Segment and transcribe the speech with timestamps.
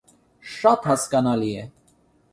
[0.53, 1.71] -Շա՜տ հասկանալի է…